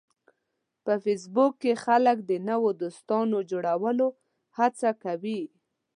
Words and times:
په 0.83 0.93
فېسبوک 1.03 1.53
کې 1.61 1.73
خلک 1.83 2.17
د 2.29 2.31
نوو 2.49 2.69
دوستانو 2.81 3.37
جوړولو 3.51 4.07
هڅه 4.57 4.89
کوي 5.03 5.41